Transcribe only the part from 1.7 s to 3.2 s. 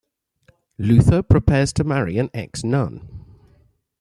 to marry an ex-nun.